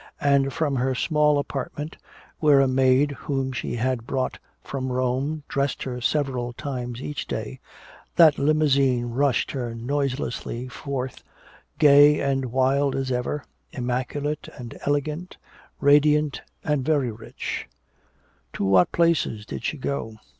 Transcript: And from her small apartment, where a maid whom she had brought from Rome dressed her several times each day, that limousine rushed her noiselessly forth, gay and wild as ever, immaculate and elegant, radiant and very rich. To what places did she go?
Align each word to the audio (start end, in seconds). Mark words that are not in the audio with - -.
And 0.21 0.51
from 0.51 0.77
her 0.77 0.95
small 0.95 1.37
apartment, 1.37 1.95
where 2.39 2.59
a 2.59 2.67
maid 2.67 3.11
whom 3.11 3.51
she 3.51 3.75
had 3.75 4.07
brought 4.07 4.39
from 4.63 4.91
Rome 4.91 5.43
dressed 5.47 5.83
her 5.83 6.01
several 6.01 6.53
times 6.53 7.03
each 7.03 7.27
day, 7.27 7.59
that 8.15 8.39
limousine 8.39 9.11
rushed 9.11 9.51
her 9.51 9.75
noiselessly 9.75 10.69
forth, 10.69 11.23
gay 11.77 12.19
and 12.19 12.45
wild 12.45 12.95
as 12.95 13.11
ever, 13.11 13.43
immaculate 13.73 14.49
and 14.57 14.75
elegant, 14.87 15.37
radiant 15.79 16.41
and 16.63 16.83
very 16.83 17.11
rich. 17.11 17.67
To 18.53 18.65
what 18.65 18.91
places 18.91 19.45
did 19.45 19.63
she 19.63 19.77
go? 19.77 20.15